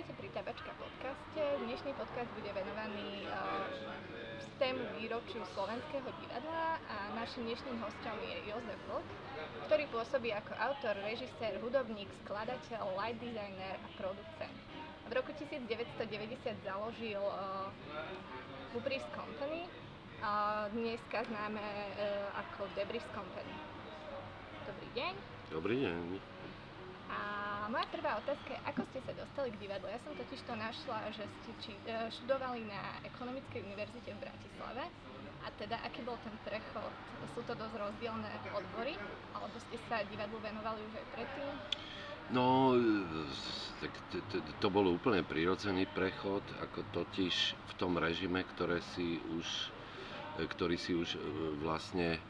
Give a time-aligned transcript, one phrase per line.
[0.00, 1.44] Vítajte pri Tabačka podcaste.
[1.60, 3.68] Dnešný podcast bude venovaný uh,
[4.56, 9.04] tému výročiu Slovenského divadla a našim dnešným hostom je Jozef Vlk,
[9.68, 14.56] ktorý pôsobí ako autor, režisér, hudobník, skladateľ, light designer a producent.
[15.04, 15.68] V roku 1990
[16.64, 17.68] založil uh,
[18.72, 19.68] Hubris Company,
[20.24, 23.52] a dneska známe uh, ako Debris Company.
[24.64, 25.12] Dobrý deň.
[25.52, 26.39] Dobrý deň.
[27.10, 27.18] A
[27.66, 29.90] moja prvá otázka je, ako ste sa dostali k divadlu?
[29.90, 34.84] Ja som totiž to našla, že ste či, e, študovali na Ekonomickej univerzite v Bratislave.
[35.40, 36.92] A teda, aký bol ten prechod?
[37.32, 38.94] Sú to dosť rozdielne odbory?
[39.32, 41.52] Alebo ste sa divadlu venovali už aj predtým?
[42.30, 42.78] No,
[43.82, 49.18] tak to, to, to bol úplne prirodzený prechod, ako totiž v tom režime, ktoré si
[49.34, 49.46] už,
[50.38, 51.18] e, ktorý si už e,
[51.58, 52.22] vlastne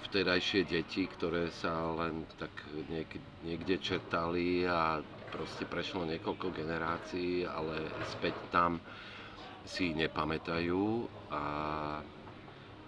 [0.00, 2.50] vtedajšie deti, ktoré sa len tak
[2.88, 4.98] niek- niekde četali a
[5.30, 8.82] proste prešlo niekoľko generácií, ale späť tam
[9.62, 10.82] si nepamätajú
[11.30, 11.44] a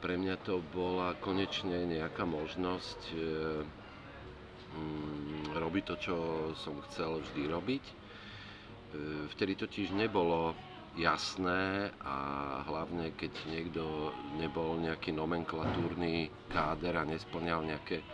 [0.03, 3.17] pre mňa to bola konečne nejaká možnosť e,
[4.75, 6.17] mm, robiť to, čo
[6.59, 7.85] som chcel vždy robiť.
[7.87, 7.95] E,
[9.31, 10.59] vtedy totiž nebolo
[10.97, 12.17] jasné a
[12.69, 18.05] hlavne keď niekto nebol nejaký nomenklatúrny káder a nesplňal nejaké,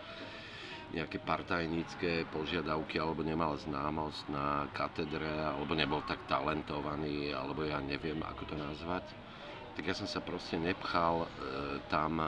[0.95, 8.23] nejaké partajnícke požiadavky alebo nemal známosť na katedre alebo nebol tak talentovaný alebo ja neviem
[8.23, 9.03] ako to nazvať
[9.79, 11.27] tak ja som sa proste nepchal e,
[11.87, 12.19] tam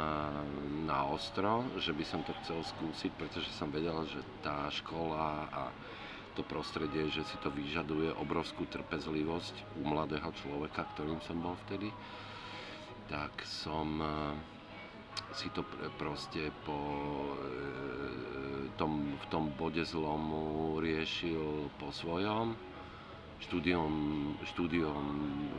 [0.87, 5.67] na ostro, že by som to chcel skúsiť, pretože som vedel, že tá škola a
[6.33, 11.91] to prostredie, že si to vyžaduje obrovskú trpezlivosť u mladého človeka, ktorým som bol vtedy,
[13.11, 14.09] tak som eh,
[15.35, 15.67] si to
[15.99, 16.79] proste po
[17.35, 22.55] eh, tom, v tom bode zlomu riešil po svojom,
[23.43, 23.93] štúdiom,
[24.55, 25.51] štúdiom eh,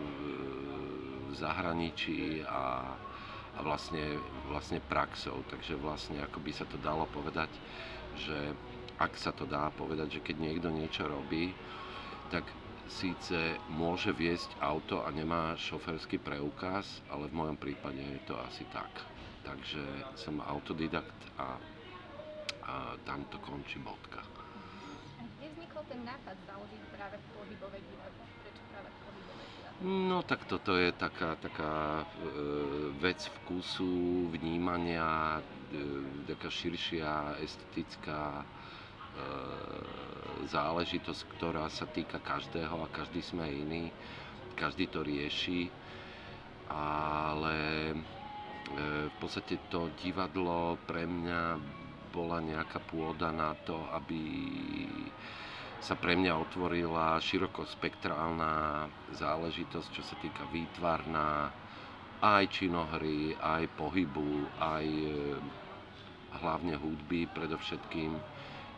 [1.29, 2.97] v zahraničí a,
[3.57, 4.17] a vlastne,
[4.49, 5.45] vlastne praxou.
[5.49, 7.53] Takže vlastne ako by sa to dalo povedať,
[8.17, 8.53] že
[9.03, 11.51] ak sa to dá povedať, že keď niekto niečo robí,
[12.31, 12.47] tak
[12.87, 18.63] síce môže viesť auto a nemá šoferský preukaz, ale v mojom prípade je to asi
[18.71, 18.89] tak.
[19.43, 19.83] Takže
[20.15, 21.59] som autodidakt a,
[22.63, 24.23] a tam to končí bodka.
[25.19, 28.23] A kde vznikol ten nápad založiť práve pohybové divadlo?
[28.47, 29.83] Prečo práve pohybové divadlo?
[29.83, 32.31] No tak toto je taká, taká e,
[33.03, 35.43] vec vkusu, vnímania,
[35.75, 38.47] e, taká širšia estetická
[40.49, 43.89] záležitosť, ktorá sa týka každého a každý sme iný,
[44.59, 45.71] každý to rieši,
[46.73, 47.57] ale
[47.93, 47.95] e,
[49.09, 51.43] v podstate to divadlo pre mňa
[52.13, 54.21] bola nejaká pôda na to, aby
[55.83, 58.87] sa pre mňa otvorila širokospektrálna
[59.19, 61.51] záležitosť, čo sa týka výtvarná,
[62.23, 65.11] aj činohry, aj pohybu, aj e,
[66.39, 68.15] hlavne hudby predovšetkým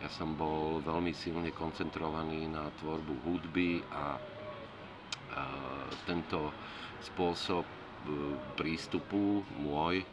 [0.05, 4.21] ja som bol veľmi silne koncentrovaný na tvorbu hudby a,
[6.05, 6.53] tento
[7.01, 7.73] spôsob e,
[8.53, 10.05] prístupu môj,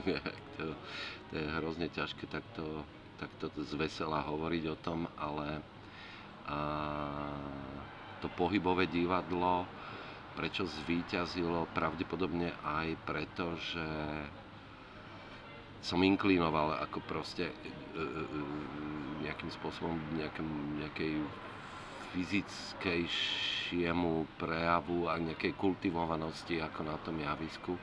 [0.60, 0.76] to,
[1.28, 2.84] to je hrozne ťažké takto,
[3.16, 5.64] takto zvesela hovoriť o tom, ale
[6.44, 6.58] a,
[8.20, 9.64] to pohybové divadlo,
[10.36, 13.86] prečo zvíťazilo, pravdepodobne aj preto, že
[15.82, 17.54] som inklinoval ako proste e, e,
[18.02, 18.04] e,
[19.22, 21.22] nejakým spôsobom nejakým, nejakej
[22.14, 27.78] fyzickejšiemu prejavu a nejakej kultivovanosti ako na tom javisku.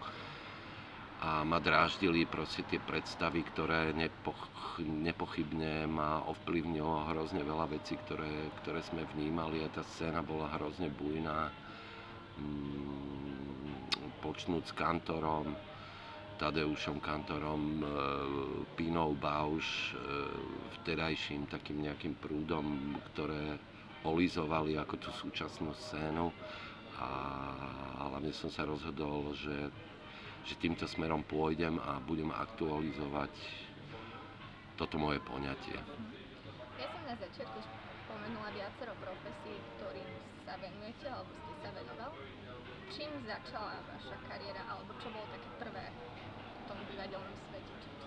[1.26, 4.52] A ma dráždili proste tie predstavy, ktoré nepoch,
[4.84, 10.92] nepochybne ma ovplyvnilo hrozne veľa vecí, ktoré, ktoré sme vnímali a tá scéna bola hrozne
[10.92, 11.50] bujná.
[12.36, 13.88] Mm,
[14.20, 15.56] počnúť s kantorom,
[16.36, 17.88] Tadeušom Kantorom, e,
[18.76, 20.00] Pinou Bauš, e,
[20.82, 23.56] vtedajším takým nejakým prúdom, ktoré
[24.04, 26.30] olizovali ako tú súčasnú scénu
[27.00, 27.10] a
[28.12, 29.72] hlavne som sa rozhodol, že,
[30.44, 33.32] že týmto smerom pôjdem a budem aktualizovať
[34.76, 35.80] toto moje poňatie.
[36.76, 37.60] Ja som na začiatku
[38.06, 40.10] spomenula viacero profesí, ktorým
[40.44, 42.12] sa venujete alebo ste sa venoval.
[42.94, 45.86] Čím začala vaša kariéra alebo čo bolo také prvé
[46.76, 48.06] tom divadelnom svete, ste sa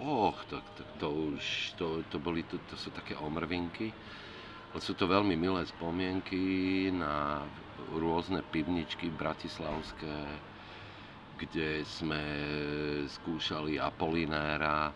[0.00, 1.44] Och, to, to, to už,
[1.76, 3.92] to, to, boli, to, to sú také omrvinky.
[4.74, 7.46] Ale sú to veľmi milé spomienky na
[7.94, 10.16] rôzne pivničky bratislavské,
[11.38, 12.22] kde sme
[13.06, 14.90] skúšali Apolinéra,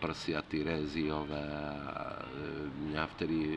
[0.00, 1.48] prsia Tyréziové.
[2.76, 3.56] Mňa vtedy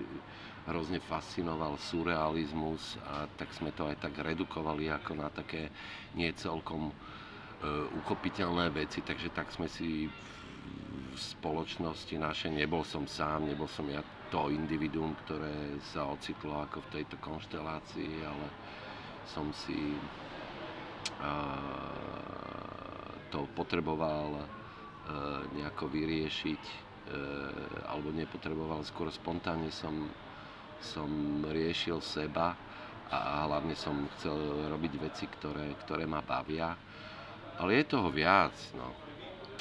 [0.64, 5.68] hrozne fascinoval surrealizmus a tak sme to aj tak redukovali ako na také
[6.16, 6.94] nie celkom e,
[8.04, 14.04] uchopiteľné veci, takže tak sme si v spoločnosti našej, nebol som sám, nebol som ja
[14.28, 18.48] to individuum, ktoré sa ocitlo ako v tejto konštelácii, ale
[19.30, 19.96] som si
[23.34, 24.46] to potreboval e,
[25.58, 26.76] nejako vyriešiť, e,
[27.90, 30.06] alebo nepotreboval, skôr spontánne som,
[30.78, 31.10] som
[31.50, 32.54] riešil seba
[33.10, 36.78] a hlavne som chcel robiť veci, ktoré, ktoré ma bavia.
[37.60, 38.90] Ale je toho viac, no.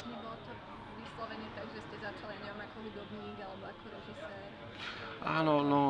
[0.09, 0.53] Nebolo to
[0.97, 4.31] vyslovene tak, že ste začali, neviem, ako hudobník alebo ako režisér?
[5.23, 5.83] Áno, no,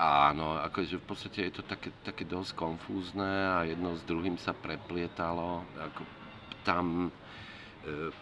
[0.00, 4.56] áno, akože v podstate je to také, také dosť konfúzne a jedno s druhým sa
[4.56, 5.66] preplietalo.
[5.76, 6.02] Ako
[6.64, 7.10] tam e,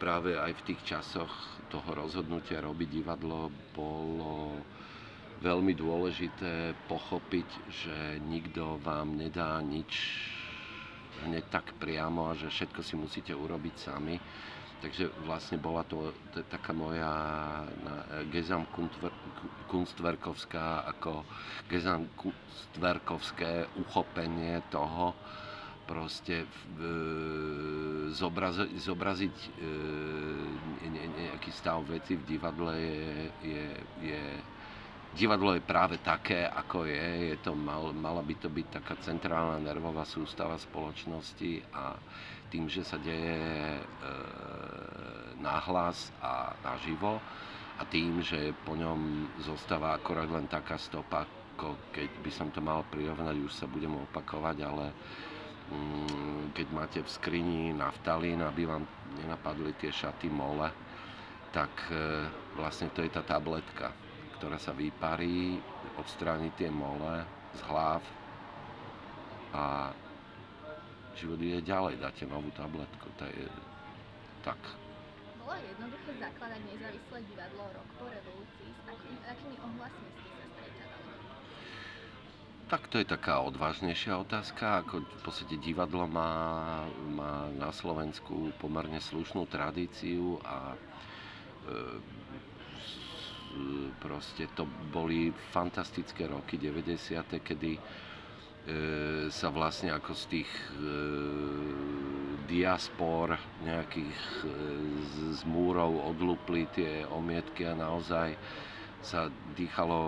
[0.01, 1.31] práve aj v tých časoch
[1.69, 4.59] toho rozhodnutia robiť divadlo bolo
[5.39, 7.97] veľmi dôležité pochopiť, že
[8.27, 9.93] nikto vám nedá nič
[11.27, 14.21] hneď tak priamo a že všetko si musíte urobiť sami.
[14.79, 17.11] Takže vlastne bola to, to taká moja
[18.31, 21.27] Gesamtkunstwerkovská ako
[21.67, 25.19] Gesamtkunstwerkovské uchopenie toho,
[25.89, 26.49] proste e,
[28.13, 29.49] zobrazi, zobraziť e,
[30.85, 33.09] ne, nejaký stav veci v divadle je,
[33.41, 33.67] je,
[34.05, 34.23] je
[35.19, 37.35] divadlo je práve také, ako je.
[37.35, 41.99] je to, mal, mala by to byť taká centrálna nervová sústava spoločnosti a
[42.49, 43.35] tým, že sa deje
[43.77, 43.83] e,
[45.43, 47.19] nahlas a naživo
[47.77, 51.27] a tým, že po ňom zostáva akorát len taká stopa,
[51.59, 54.95] ako keď by som to mal prirovnať, už sa budem opakovať, ale
[55.75, 58.87] mm, keď máte v skrini naftalín, aby vám
[59.19, 60.71] nenapadli tie šaty mole,
[61.51, 62.23] tak e,
[62.55, 64.08] vlastne to je tá tabletka
[64.39, 65.59] ktorá sa vyparí,
[65.99, 67.27] odstráni tie mole
[67.59, 67.99] z hlav
[69.51, 69.91] a
[71.19, 73.51] život ide ďalej, dáte novú tabletku, to je
[74.47, 74.61] tak.
[75.43, 81.19] Bolo jednoduché zakladať nezávislé divadlo rok po revolúcii, s akými, akými ohlasmi ste sa stretávali?
[82.71, 86.31] Tak to je taká odvážnejšia otázka, ako v podstate divadlo má,
[87.11, 90.79] má na Slovensku pomerne slušnú tradíciu a e,
[93.99, 97.39] proste to boli fantastické roky 90.
[97.43, 97.81] kedy e,
[99.29, 100.71] sa vlastne ako z tých e,
[102.49, 104.51] diaspor nejakých e,
[105.35, 108.33] z, múrov odlúpli tie omietky a naozaj
[108.99, 110.01] sa dýchalo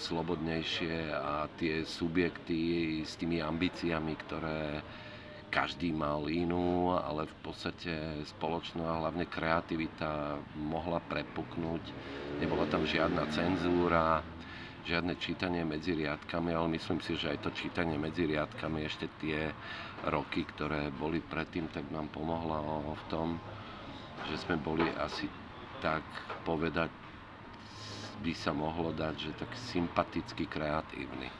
[0.00, 4.80] slobodnejšie a tie subjekty s tými ambíciami, ktoré
[5.48, 11.84] každý mal inú, ale v podstate spoločná a hlavne kreativita mohla prepuknúť.
[12.38, 14.20] Nebola tam žiadna cenzúra,
[14.88, 19.52] žiadne čítanie medzi riadkami, ale myslím si, že aj to čítanie medzi riadkami ešte tie
[20.08, 22.62] roky, ktoré boli predtým, tak nám pomohla
[22.94, 23.36] v tom,
[24.32, 25.28] že sme boli asi
[25.84, 26.04] tak
[26.44, 26.88] povedať,
[28.18, 31.30] by sa mohlo dať, že tak sympaticky kreatívny.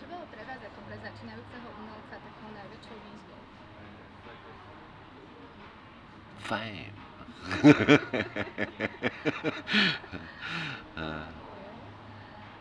[0.00, 1.63] Čo bolo pre vás ako pre začínajúceho
[6.44, 6.92] Fame.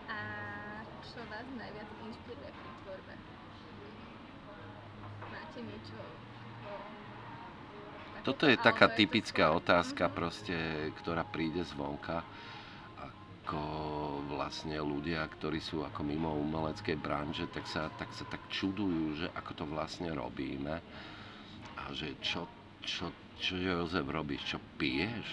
[0.07, 0.17] A
[1.03, 3.13] čo vás najviac inšpiruje pri tvorbe?
[5.27, 6.00] Máte niečo
[8.24, 10.55] Toto je taká typická otázka proste,
[11.03, 12.24] ktorá príde zvonka
[13.43, 13.60] ako
[14.31, 19.27] vlastne ľudia, ktorí sú ako mimo umeleckej branže, tak sa, tak sa tak čudujú, že
[19.36, 20.79] ako to vlastne robíme
[21.75, 22.48] a že čo,
[22.79, 23.12] čo,
[23.43, 25.27] čo Jozef robíš, čo piješ?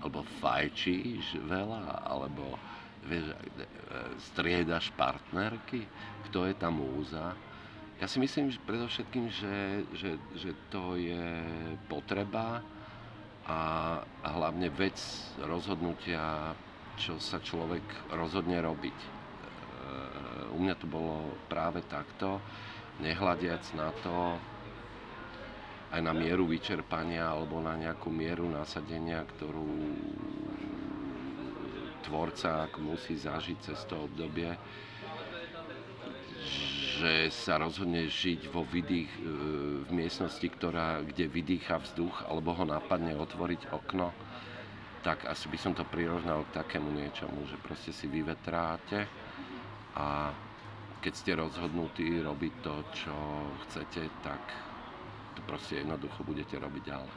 [0.00, 2.08] Alebo fajčíš veľa?
[2.08, 2.56] Alebo
[3.04, 3.36] vieš,
[4.32, 5.84] striedaš partnerky?
[6.30, 7.36] Kto je tá múza?
[8.00, 9.56] Ja si myslím že predovšetkým, že,
[9.94, 11.44] že, že to je
[11.86, 12.64] potreba
[13.46, 13.60] a,
[14.02, 14.98] a hlavne vec
[15.38, 16.56] rozhodnutia
[16.96, 18.98] čo sa človek rozhodne robiť.
[18.98, 19.08] E,
[20.52, 22.38] u mňa to bolo práve takto,
[23.00, 24.36] nehľadiac na to,
[25.92, 29.68] aj na mieru vyčerpania alebo na nejakú mieru nasadenia, ktorú
[32.08, 34.56] tvorca musí zažiť cez to obdobie,
[36.98, 39.20] že sa rozhodne žiť vo vydých, e,
[39.86, 44.10] v miestnosti, ktorá, kde vydýcha vzduch, alebo ho napadne otvoriť okno,
[45.06, 49.06] tak asi by som to prirovnal k takému niečomu, že proste si vyvetráte
[49.98, 50.30] a
[51.02, 53.16] keď ste rozhodnutí robiť to, čo
[53.66, 54.42] chcete, tak
[55.42, 57.10] to proste jednoducho budete robiť ďalej.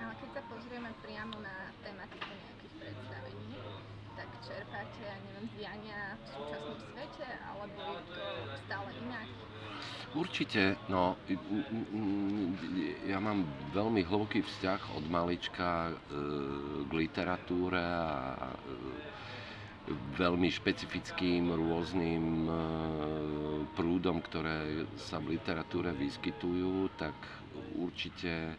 [0.00, 3.52] Ale keď sa pozrieme priamo na tematiku nejakých predstavení,
[4.16, 8.24] tak čerpáte, ja neviem, diania v súčasnom svete, alebo je to
[8.64, 9.28] stále inak?
[10.16, 11.20] Určite, no,
[13.04, 13.44] ja mám
[13.76, 15.94] veľmi hlboký vzťah od malička e,
[16.88, 18.56] k literatúre a e,
[20.16, 22.52] veľmi špecifickým rôznym e,
[23.76, 27.12] prúdom, ktoré sa v literatúre vyskytujú, tak
[27.78, 28.56] určite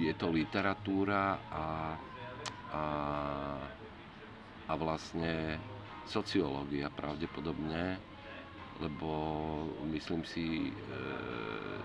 [0.00, 1.66] je to literatúra a,
[2.72, 2.84] a,
[4.68, 5.58] a vlastne
[6.08, 8.00] sociológia pravdepodobne,
[8.80, 9.10] lebo
[9.90, 10.72] myslím si, e,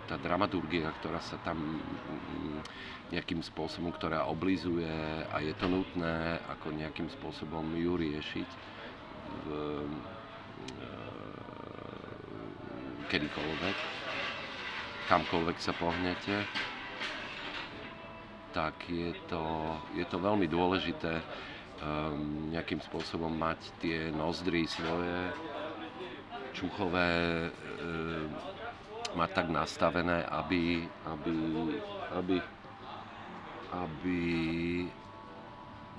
[0.08, 2.60] tá dramaturgia, ktorá sa tam mm,
[3.12, 4.88] nejakým spôsobom, ktorá oblizuje
[5.28, 8.50] a je to nutné ako nejakým spôsobom ju riešiť
[9.44, 10.88] v, e,
[13.10, 13.78] kedykoľvek,
[15.14, 16.42] kamkoľvek sa pohnete,
[18.50, 19.46] tak je to,
[19.94, 25.30] je to veľmi dôležité um, nejakým spôsobom mať tie nozdry svoje
[26.58, 28.26] čuchové um,
[29.14, 31.38] mať tak nastavené, aby, aby,
[32.18, 32.38] aby,
[33.70, 34.22] aby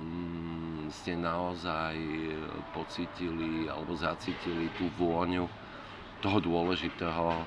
[0.03, 1.95] um, ste naozaj
[2.75, 5.47] pocítili alebo zacítili tú vôňu
[6.19, 7.47] toho dôležitého,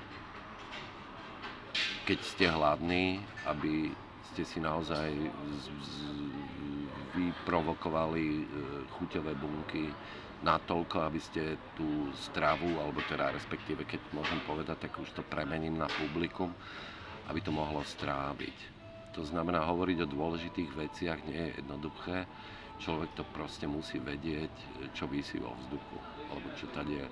[2.08, 3.92] keď ste hladní, aby
[4.32, 5.12] ste si naozaj
[7.12, 8.44] vyprovokovali e,
[8.96, 9.92] chuťové bunky
[10.40, 15.76] natoľko, aby ste tú stravu, alebo teda respektíve, keď môžem povedať, tak už to premením
[15.76, 16.56] na publikum,
[17.28, 18.56] aby to mohlo stráviť.
[19.20, 22.24] To znamená, hovoriť o dôležitých veciach nie je jednoduché.
[22.78, 24.54] Človek to proste musí vedieť,
[24.96, 25.98] čo vysí vo vzduchu,
[26.32, 27.04] alebo čo tady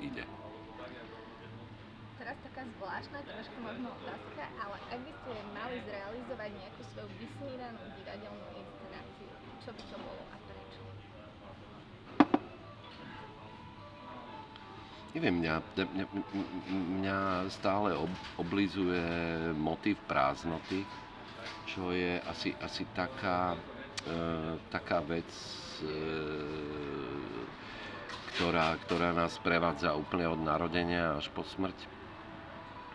[0.00, 0.43] ide
[2.78, 9.30] zvláštna, trošku možno otázka, ale ak by ste mali zrealizovať nejakú svoju vysnídanú divadelnú inscenáciu,
[9.60, 10.82] čo by to bolo a prečo?
[15.14, 16.06] Neviem, mňa, mňa,
[16.74, 17.18] mňa
[17.54, 19.06] stále ob, oblizuje
[19.54, 20.82] motiv prázdnoty,
[21.70, 23.54] čo je asi, asi taká,
[24.04, 25.30] e, taká vec,
[25.80, 25.94] e,
[28.34, 32.03] ktorá, ktorá nás prevádza úplne od narodenia až po smrť.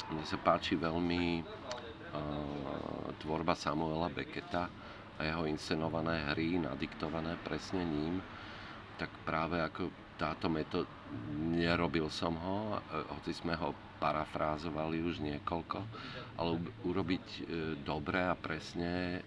[0.07, 4.71] Mne sa páči veľmi uh, tvorba Samuela Becketa
[5.19, 8.23] a jeho inscenované hry, nadiktované presne ním,
[8.95, 10.87] tak práve ako táto metóda,
[11.35, 12.79] nerobil som ho,
[13.15, 15.79] hoci sme ho parafrázovali už niekoľko,
[16.39, 17.41] ale urobiť e,
[17.83, 19.23] dobre a presne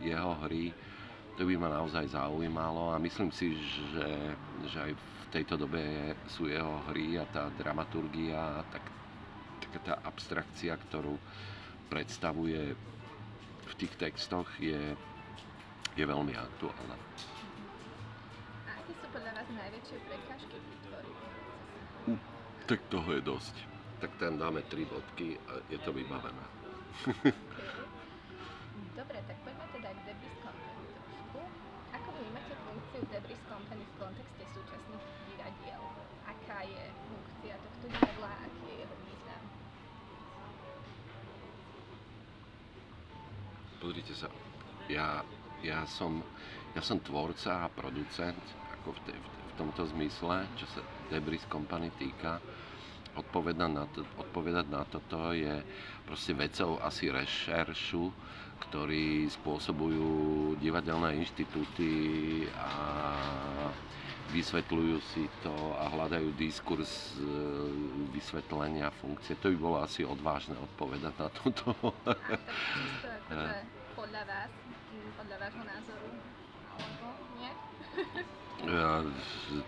[0.00, 0.72] jeho hry,
[1.40, 3.56] to by ma naozaj zaujímalo a myslím si,
[3.96, 4.08] že,
[4.68, 8.84] že aj v tejto dobe sú jeho hry a tá dramaturgia tak
[9.70, 11.14] taká tá abstrakcia, ktorú
[11.86, 12.74] predstavuje
[13.70, 14.98] v tých textoch, je,
[15.94, 16.98] je veľmi aktuálna.
[18.66, 21.14] A aké sú podľa vás najväčšie prekážky pri tvorbe?
[22.10, 22.18] Uh,
[22.66, 23.54] tak toho je dosť.
[24.02, 26.46] Tak tam dáme tri bodky a je to vybavené.
[28.98, 31.40] Dobre, tak poďme teda k Debris Company trošku.
[31.94, 35.82] Ako vnímate funkciu Debris Company v kontexte súčasných divadiel?
[36.26, 38.96] Aká je funkcia tohto divadla, aký je jeho
[43.80, 44.28] pozrite sa,
[44.92, 45.24] ja,
[45.64, 46.20] ja, som,
[46.76, 48.38] ja som tvorca a producent
[48.80, 52.38] ako v, te, v, v tomto zmysle, čo sa Debris Company týka.
[53.10, 55.66] Odpovedať na, to, odpovedať na toto je
[56.06, 58.04] proste vecou asi rešeršu,
[58.68, 61.90] ktorí spôsobujú divadelné inštitúty
[62.54, 62.70] a
[64.30, 67.26] vysvetľujú si to a hľadajú diskurs e,
[68.14, 69.34] vysvetlenia funkcie.
[69.42, 71.74] To by bolo asi odvážne odpovedať na toto.
[72.06, 72.14] A
[72.78, 73.58] čisto akože
[73.98, 74.50] podľa vás,
[75.18, 76.08] podľa vášho názoru,
[76.78, 77.06] alebo
[77.36, 77.52] nie?
[78.60, 79.02] Ja,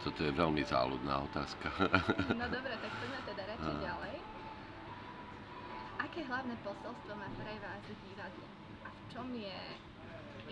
[0.04, 1.68] toto je veľmi záľudná otázka.
[2.36, 4.16] No dobre, tak poďme teda radšej ďalej.
[6.02, 8.46] Aké hlavné posolstvo má pre vás divadlo?
[8.84, 9.58] A v čom je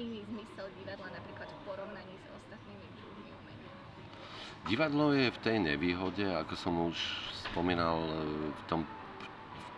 [0.01, 3.20] iný zmysel divadla napríklad v porovnaní s ostatnými druhmi?
[4.69, 6.97] Divadlo je v tej nevýhode, ako som už
[7.49, 8.13] spomínal e,
[8.53, 8.81] v tom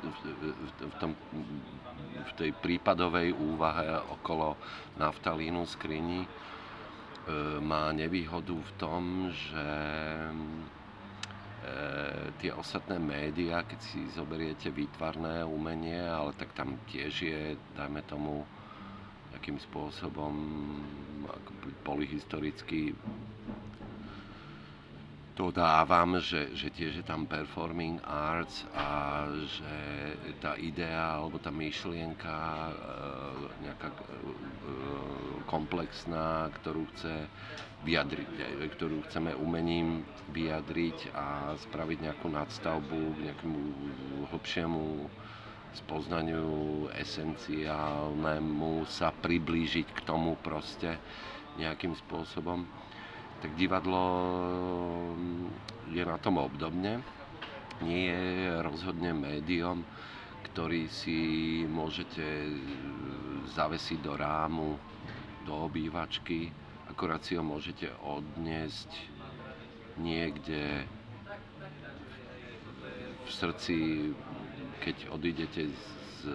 [0.03, 1.15] v, tom,
[2.27, 4.59] v tej prípadovej úvahe okolo
[4.99, 6.29] naftalínu skrini e,
[7.63, 9.69] má nevýhodu v tom, že
[10.27, 10.35] e,
[12.43, 18.43] tie ostatné médiá, keď si zoberiete výtvarné umenie, ale tak tam tiež je, dajme tomu,
[19.39, 20.35] akým spôsobom
[21.31, 21.51] ako
[25.33, 29.77] polyhistoricky dodávam, že, že tiež je tam performing arts a že
[30.45, 32.37] tá idea alebo tá myšlienka,
[32.69, 32.73] e,
[33.65, 33.97] nejaká e,
[35.49, 37.29] komplexná, ktorú chce
[37.83, 38.29] vyjadriť,
[38.79, 43.61] ktorú chceme umením vyjadriť a spraviť nejakú nadstavbu k nejakému
[44.31, 44.85] hlbšiemu
[45.73, 51.01] spoznaniu esenciálnemu sa priblížiť k tomu proste
[51.57, 52.69] nejakým spôsobom.
[53.43, 54.07] Tak divadlo
[55.91, 57.03] je na tom obdobne.
[57.83, 59.83] Nie je rozhodne médium,
[60.47, 61.19] ktorý si
[61.67, 62.23] môžete
[63.51, 64.79] zavesiť do rámu,
[65.43, 66.55] do obývačky
[66.93, 68.93] akorát si ho môžete odniesť
[69.97, 70.85] niekde
[73.25, 73.77] v srdci,
[74.85, 76.29] keď odídete z,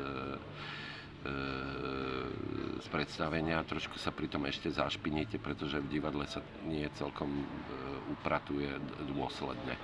[2.77, 7.45] z predstavenia, trošku sa pritom ešte zašpiníte, pretože v divadle sa nie celkom e,
[8.15, 8.69] upratuje
[9.11, 9.75] dôsledne.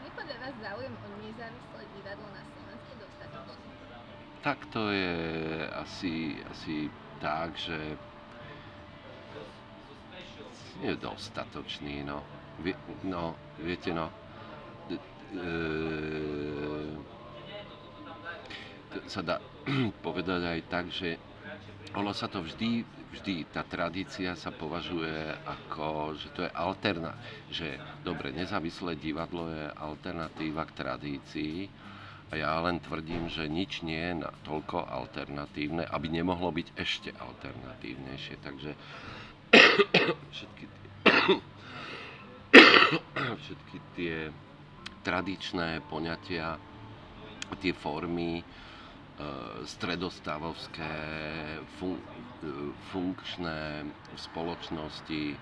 [0.00, 2.40] Je podľa vás záujem o nezávislé divadlo na
[4.40, 6.88] tak to je asi, asi
[7.20, 7.76] tak, že
[10.80, 12.24] je dostatočný, no.
[13.04, 14.08] No, viete, no,
[14.88, 14.96] e,
[19.06, 19.36] sa dá
[20.06, 21.16] povedať aj tak, že
[21.94, 22.86] ono sa to vždy,
[23.18, 27.18] vždy, tá tradícia sa považuje ako, že to je alterna,
[27.50, 31.56] že dobre, nezávislé divadlo je alternatíva k tradícii,
[32.30, 38.38] a ja len tvrdím, že nič nie je toľko alternatívne, aby nemohlo byť ešte alternatívnejšie.
[38.38, 38.70] Takže
[40.38, 40.88] všetky tie,
[43.42, 44.14] všetky tie
[45.02, 46.54] tradičné poňatia,
[47.58, 48.46] tie formy,
[49.64, 50.94] stredostavovské,
[51.78, 52.02] fun, e,
[52.92, 53.84] funkčné
[54.16, 55.36] spoločnosti, e,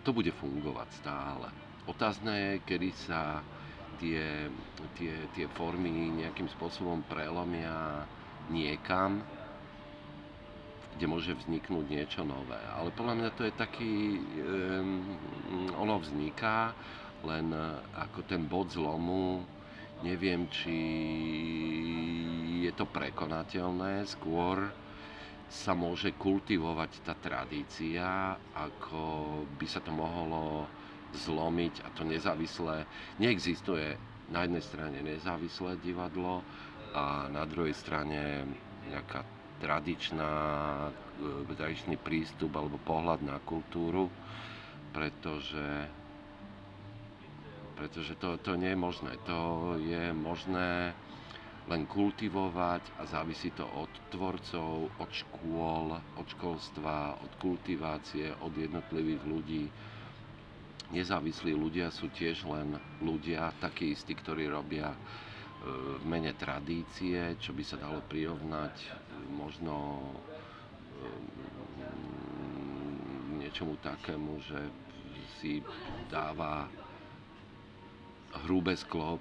[0.00, 1.48] to bude fungovať stále.
[1.90, 3.42] Otázne je, kedy sa
[3.98, 4.48] tie,
[4.96, 8.06] tie, tie formy nejakým spôsobom prelomia
[8.48, 9.20] niekam,
[10.96, 12.58] kde môže vzniknúť niečo nové.
[12.76, 15.16] Ale podľa mňa to je taký, um,
[15.76, 16.72] ono vzniká,
[17.24, 17.52] len
[17.96, 19.44] ako ten bod zlomu,
[20.04, 20.76] neviem, či
[22.64, 24.70] je to prekonateľné, skôr
[25.50, 29.02] sa môže kultivovať tá tradícia, ako
[29.58, 30.70] by sa to mohlo
[31.10, 32.86] zlomiť a to nezávislé,
[33.18, 33.98] neexistuje
[34.30, 36.46] na jednej strane nezávislé divadlo
[36.94, 38.46] a na druhej strane
[38.86, 39.26] nejaká
[39.58, 40.32] tradičná,
[41.18, 44.08] e, tradičný prístup alebo pohľad na kultúru,
[44.94, 45.90] pretože,
[47.80, 49.16] pretože to, to nie je možné.
[49.24, 49.40] To
[49.80, 50.92] je možné
[51.64, 59.22] len kultivovať a závisí to od tvorcov, od škôl, od školstva, od kultivácie, od jednotlivých
[59.24, 59.64] ľudí,
[60.92, 64.98] nezávislí ľudia sú tiež len ľudia, takí istí, ktorí robia e,
[66.02, 68.88] v mene tradície, čo by sa dalo prirovnať e,
[69.30, 71.06] možno e,
[73.40, 74.60] niečomu takému, že
[75.38, 75.62] si
[76.10, 76.66] dáva
[78.46, 79.18] hrubé sklo,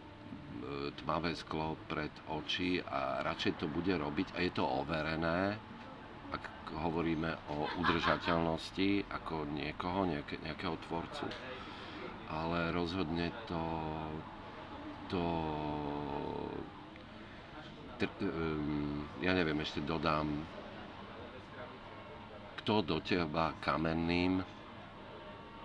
[1.02, 5.58] tmavé sklo pred oči a radšej to bude robiť a je to overené,
[6.30, 6.44] ak
[6.78, 11.26] hovoríme o udržateľnosti ako niekoho, nejaké, nejakého tvorcu.
[12.30, 13.64] Ale rozhodne to,
[15.10, 15.24] to
[17.98, 20.30] tr, um, ja neviem, ešte dodám,
[22.62, 24.46] kto do teba kamenným,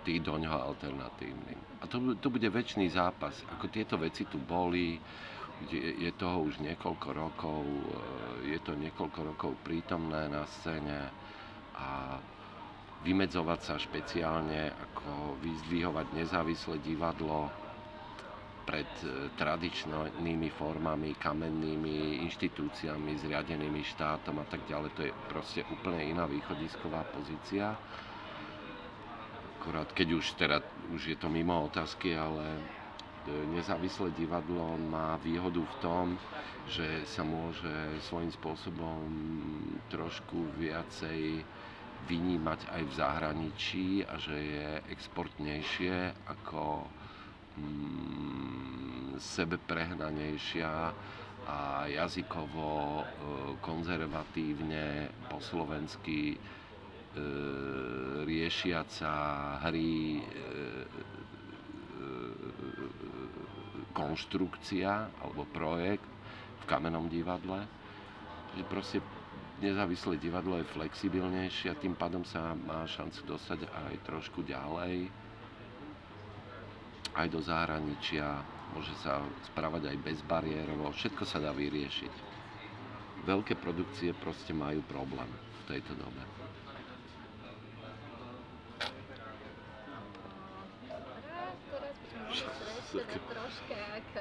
[0.04, 1.80] ty do ňoho alternatívnym.
[1.80, 3.32] A to, to bude väčší zápas.
[3.50, 5.00] Ako tieto veci tu boli,
[5.66, 7.60] je, je toho už niekoľko rokov,
[8.44, 11.08] je to niekoľko rokov prítomné na scéne
[11.74, 12.20] a
[13.02, 17.52] vymedzovať sa špeciálne, ako vyzdvihovať nezávislé divadlo
[18.64, 24.90] pred e, tradičnými formami, kamennými inštitúciami, zriadenými štátom a tak ďalej.
[24.96, 27.76] To je proste úplne iná východisková pozícia.
[29.64, 30.60] Akorát keď už, teda,
[30.92, 32.60] už je to mimo otázky, ale e,
[33.48, 36.06] nezávislé divadlo má výhodu v tom,
[36.68, 37.72] že sa môže
[38.04, 39.08] svojím spôsobom
[39.88, 41.40] trošku viacej
[42.04, 46.84] vynímať aj v zahraničí a že je exportnejšie ako
[47.56, 50.72] mm, sebeprehnanejšia
[51.48, 53.04] a jazykovo e,
[53.64, 56.36] konzervatívne po slovensky
[58.24, 59.12] riešiaca
[59.68, 60.26] hry e, e,
[63.94, 66.08] konštrukcia alebo projekt
[66.60, 67.64] v kamenom divadle.
[68.58, 68.98] Že proste
[69.62, 75.10] nezávislé divadlo je flexibilnejšie a tým pádom sa má šancu dostať aj trošku ďalej,
[77.14, 78.42] aj do zahraničia,
[78.74, 82.34] môže sa správať aj bezbariérovo, všetko sa dá vyriešiť.
[83.24, 85.30] Veľké produkcie proste majú problém
[85.64, 86.43] v tejto dobe.
[92.94, 93.82] Teda troška
[94.14, 94.16] k,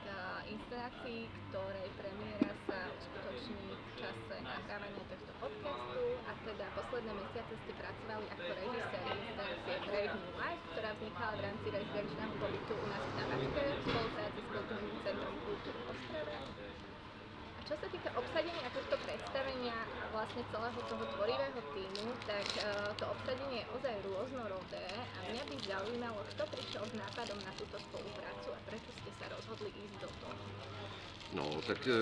[0.00, 0.04] k
[0.48, 7.72] inscenácii, ktorej premiéra sa uskutoční v čase nahrávania tohto podcastu a teda posledné mesiace ste
[7.76, 13.02] pracovali ako režisér inscenácie Brave New Life, ktorá vznikala v rámci rezidenčného pobytu u nás
[13.04, 16.73] v Tavačke v spolupráci s Kultúrnym centrom kultúry Ostrava.
[17.64, 19.72] Čo sa týka obsadenia tohto predstavenia
[20.12, 25.56] vlastne celého toho tvorivého týmu, tak uh, to obsadenie je ozaj rôznorodé a mňa by
[25.64, 30.10] zaujímalo, kto prišiel s nápadom na túto spoluprácu a prečo ste sa rozhodli ísť do
[30.20, 30.44] toho.
[31.34, 31.98] No, tak e, e,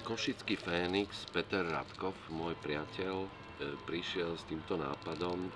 [0.00, 3.30] košický Fénix, Peter Radkov, môj priateľ, e,
[3.84, 5.44] prišiel s týmto nápadom.
[5.44, 5.52] E,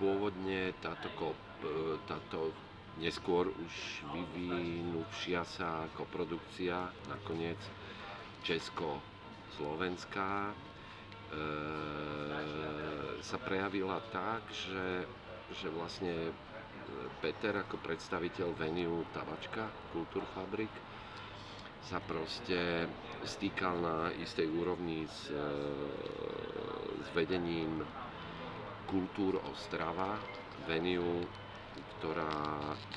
[0.00, 2.56] pôvodne táto, kop, e, táto
[2.98, 3.74] neskôr už
[4.14, 7.58] vyvinúvšia sa koprodukcia, nakoniec
[8.46, 10.54] Česko-Slovenská, e,
[13.24, 15.08] sa prejavila tak, že,
[15.58, 16.30] že vlastne
[17.18, 20.70] Peter ako predstaviteľ venue Tavačka, Kultúrfabrik,
[21.84, 22.88] sa proste
[23.24, 25.48] stýkal na istej úrovni s, e,
[27.00, 27.84] s vedením
[28.88, 30.20] Kultúr Ostrava,
[30.68, 31.24] venue,
[31.98, 32.30] ktorá,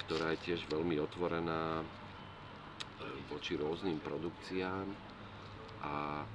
[0.05, 1.85] ktorá je tiež veľmi otvorená e,
[3.31, 4.87] voči rôznym produkciám.
[5.83, 6.25] A e,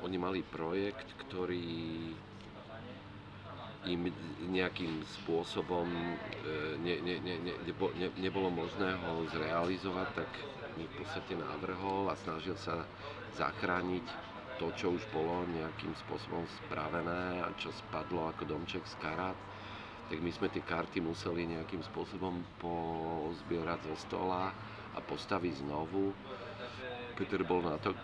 [0.00, 2.12] oni mali projekt, ktorý
[3.84, 4.08] im
[4.48, 5.84] nejakým spôsobom
[6.80, 7.52] ne, ne, ne, ne,
[8.00, 10.30] ne, nebolo možné ho zrealizovať, tak
[10.80, 12.88] mi v podstate navrhol a snažil sa
[13.36, 14.06] zachrániť
[14.58, 19.38] to, čo už bolo nejakým spôsobom spravené a čo spadlo ako domček z karát,
[20.08, 24.52] tak my sme tie karty museli nejakým spôsobom pozbierať zo stola
[24.94, 26.12] a postaviť znovu.
[27.14, 27.62] Peter bol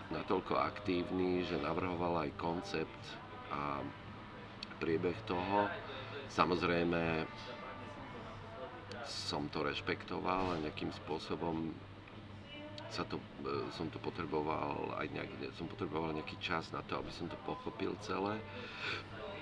[0.09, 3.01] natoľko aktívny, že navrhoval aj koncept
[3.51, 3.83] a
[4.79, 5.67] priebeh toho.
[6.31, 7.27] Samozrejme
[9.05, 11.75] som to rešpektoval a nejakým spôsobom
[12.91, 17.07] sa to, e, som to potreboval aj nejak, som potreboval nejaký čas na to, aby
[17.07, 18.35] som to pochopil celé,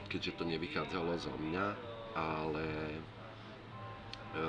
[0.06, 1.65] keďže to nevychádzalo zo mňa,
[2.20, 3.00] ale e,
[4.36, 4.46] e,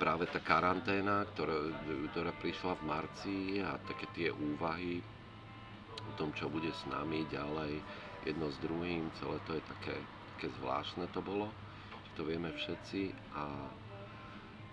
[0.00, 1.68] práve tá karanténa, ktorá,
[2.12, 5.04] ktorá prišla v marci a také tie úvahy
[6.04, 7.80] o tom, čo bude s nami ďalej,
[8.24, 9.96] jedno s druhým, celé to je také,
[10.36, 11.52] také zvláštne to bolo,
[12.16, 13.44] to vieme všetci a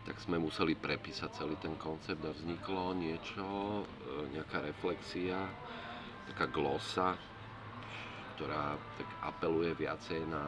[0.02, 3.46] tak sme museli prepísať celý ten koncept a vzniklo niečo,
[3.86, 5.46] e, nejaká reflexia,
[6.34, 7.14] taká glosa,
[8.42, 10.42] ktorá tak apeluje viacej na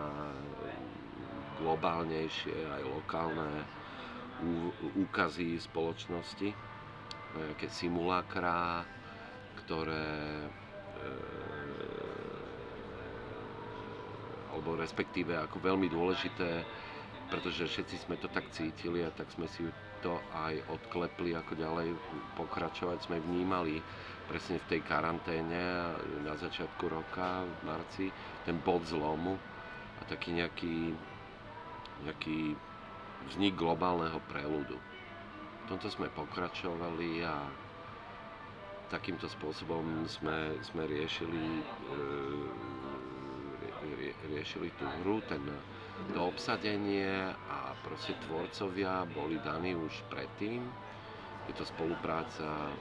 [1.62, 3.62] globálnejšie aj lokálne
[4.98, 6.50] úkazy spoločnosti,
[7.38, 8.82] nejaké simulakra,
[9.62, 10.10] ktoré
[10.42, 11.10] e,
[14.58, 16.66] alebo respektíve ako veľmi dôležité,
[17.30, 19.70] pretože všetci sme to tak cítili a tak sme si
[20.02, 21.94] to aj odklepli, ako ďalej
[22.42, 23.06] pokračovať.
[23.06, 23.80] Sme vnímali
[24.34, 25.94] presne v tej karanténe
[26.26, 28.10] na začiatku roka, v marci,
[28.50, 29.38] ten bod zlomu
[30.02, 30.90] a taký nejaký,
[32.02, 32.58] nejaký
[33.30, 34.82] vznik globálneho preludu.
[35.62, 37.46] V tomto sme pokračovali a
[38.90, 41.94] takýmto spôsobom sme, sme riešili e,
[44.34, 45.46] riešili tú hru, ten,
[46.10, 50.66] to obsadenie a proste tvorcovia boli daní už predtým.
[51.46, 52.74] Je to spolupráca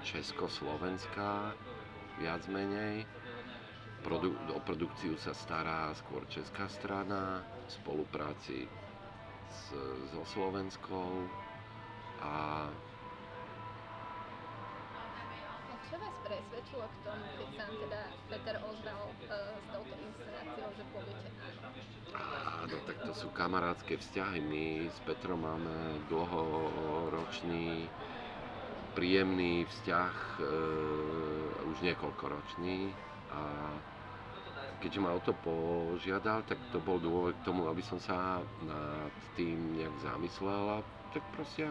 [0.00, 1.54] Česko-Slovenská,
[2.18, 3.06] viac menej.
[4.00, 8.64] Produ- o produkciu sa stará skôr česká strana, v spolupráci
[9.48, 9.76] s,
[10.10, 11.28] so Slovenskou
[12.24, 12.66] a
[15.90, 20.68] čo vás presvedčilo k tomu, keď sa vám teda Peter ozval uh, s touto inscenáciou,
[20.78, 21.68] že poviete áno?
[22.62, 24.38] Áno, tak to sú kamarádske vzťahy.
[24.38, 27.90] My s Petrom máme dlhoročný,
[28.92, 32.90] príjemný vzťah, uh, už niekoľkoročný.
[33.30, 33.40] A
[34.82, 39.12] keďže ma o to požiadal, tak to bol dôvod k tomu, aby som sa nad
[39.36, 41.68] tým nejak zamyslel a tak proste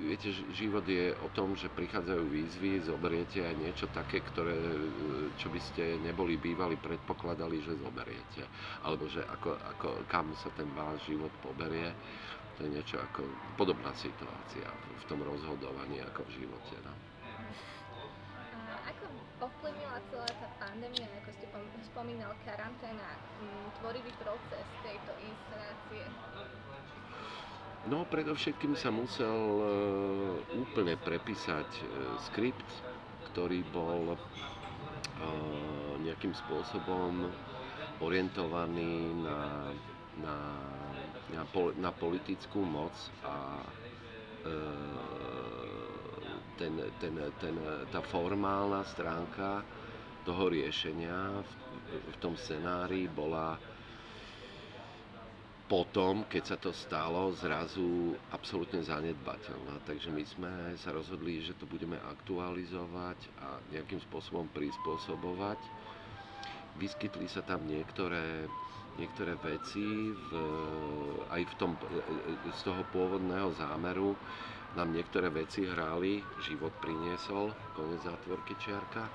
[0.00, 4.56] viete, život je o tom, že prichádzajú výzvy, zoberiete aj niečo také, ktoré,
[5.38, 8.42] čo by ste neboli bývali, predpokladali, že zoberiete.
[8.82, 11.92] Alebo že ako, ako, kam sa ten váš život poberie.
[12.62, 13.26] To je niečo ako
[13.58, 16.78] podobná situácia v tom rozhodovaní ako v živote.
[16.86, 16.94] No.
[18.70, 19.10] A ako
[19.50, 21.50] ovplyvnila celá tá pandémia, ako ste
[21.90, 26.06] spomínal karanténa, mm, tvorivý proces tejto inscenácie?
[27.90, 29.64] No, predovšetkým sa musel e,
[30.62, 31.82] úplne prepísať e,
[32.30, 32.70] skript,
[33.34, 34.18] ktorý bol e,
[36.06, 37.26] nejakým spôsobom
[37.98, 39.66] orientovaný na,
[40.22, 40.36] na,
[41.32, 42.92] na, pol, na politickú moc
[43.24, 43.64] a
[44.44, 44.54] e,
[46.60, 47.54] ten, ten, ten,
[47.90, 49.64] tá formálna stránka
[50.22, 51.50] toho riešenia v,
[52.12, 53.58] v tom scenári bola
[55.72, 59.80] potom, keď sa to stalo, zrazu absolútne zanedbateľná.
[59.88, 65.56] Takže my sme sa rozhodli, že to budeme aktualizovať a nejakým spôsobom prispôsobovať.
[66.76, 68.44] Vyskytli sa tam niektoré,
[69.00, 70.28] niektoré veci v,
[71.32, 71.72] aj v tom,
[72.52, 74.12] z toho pôvodného zámeru.
[74.72, 79.12] Nám niektoré veci hráli, život priniesol, konec zátvorky čiarka e,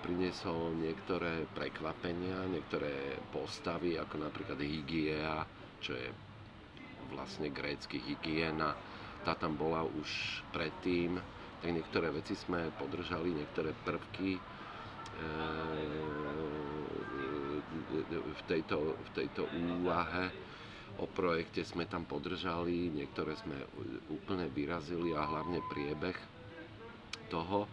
[0.00, 5.44] priniesol niektoré prekvapenia, niektoré postavy, ako napríklad Hygiea,
[5.84, 6.08] čo je
[7.12, 8.72] vlastne grécky hygiena.
[9.20, 11.20] Tá tam bola už predtým,
[11.60, 14.42] tak niektoré veci sme podržali, niektoré prvky e,
[18.00, 20.30] v, tejto, v tejto úvahe
[20.98, 23.58] o projekte sme tam podržali, niektoré sme
[24.10, 26.14] úplne vyrazili a hlavne priebeh
[27.28, 27.66] toho.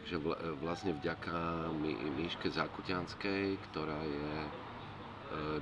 [0.00, 0.16] Takže
[0.58, 1.70] vlastne vďaka
[2.18, 4.48] Míške Zakutianskej, ktorá je e,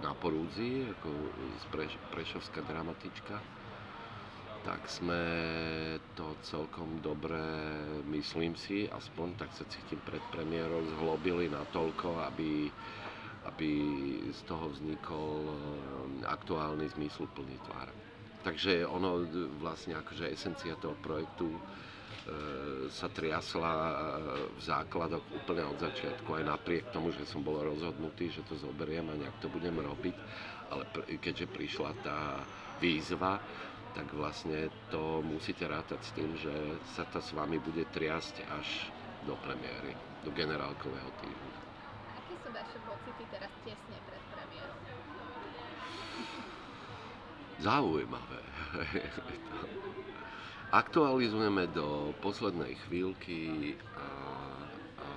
[0.01, 1.09] na Porúdzi, ako
[2.15, 3.37] prešovská dramatička,
[4.69, 5.23] tak sme
[6.13, 7.41] to celkom dobre,
[8.13, 12.69] myslím si, aspoň tak sa cítim pred premiérou, zhlobili natoľko, aby,
[13.49, 13.71] aby
[14.31, 15.55] z toho vznikol e,
[16.29, 17.89] aktuálny zmysluplný tvar.
[18.45, 19.25] Takže ono
[19.59, 21.51] vlastne akože esencia toho projektu
[22.29, 23.95] E, sa triasla e,
[24.53, 29.09] v základoch úplne od začiatku, aj napriek tomu, že som bol rozhodnutý, že to zoberiem
[29.09, 30.13] a nejak to budem robiť,
[30.69, 30.85] ale
[31.25, 32.45] keďže prišla tá
[32.85, 33.41] výzva,
[33.97, 36.53] tak vlastne to musíte rátať s tým, že
[36.93, 38.93] sa to s vami bude triasť až
[39.25, 41.58] do premiéry, do generálkového týždňa.
[47.59, 48.41] Zaujímavé.
[50.69, 54.09] aktualizujeme do poslednej chvíľky a,
[55.01, 55.11] a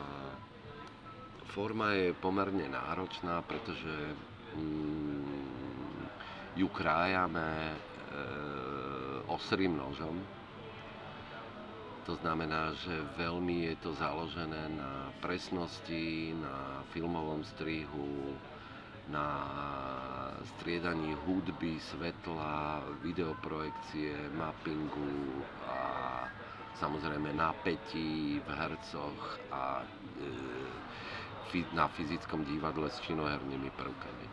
[1.52, 4.16] forma je pomerne náročná, pretože
[4.56, 6.08] mm,
[6.56, 7.76] ju krájame e,
[9.28, 10.16] ostrým nožom.
[12.08, 18.34] To znamená, že veľmi je to založené na presnosti, na filmovom strihu,
[19.12, 19.28] na
[20.58, 25.78] striedaní hudby, svetla, videoprojekcie, mappingu a
[26.80, 29.84] samozrejme napätí v hercoch a
[31.52, 34.26] e, na fyzickom divadle s činohernými prvkami.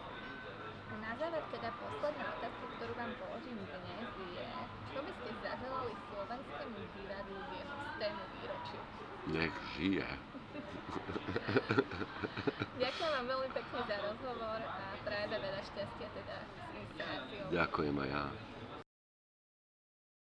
[1.03, 4.49] Na záver teda posledná otázka, ktorú vám položím dnes je,
[4.95, 8.81] čo by ste zaželali slovenskému divadlu v jeho stému výročiu?
[9.29, 10.09] Nech žije.
[12.83, 17.47] Ďakujem vám veľmi pekne za rozhovor a práve veľa šťastia teda s inscenáciou.
[17.49, 18.48] Ďakujem aj ja.